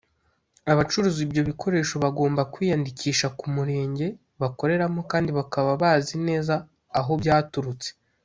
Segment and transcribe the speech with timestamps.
[0.71, 4.05] Abacuruza ibyo bikoresho bagomba kwiyandikisha ku murenge
[4.41, 6.53] bakoreramo kandi bakaba bazi neza
[6.99, 7.89] aho byaturutse